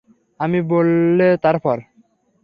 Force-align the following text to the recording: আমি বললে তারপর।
আমি 0.39 0.59
বললে 0.71 1.27
তারপর। 1.37 1.77